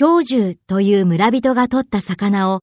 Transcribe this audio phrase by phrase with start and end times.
[0.00, 2.60] 氷獣という村人が取った魚を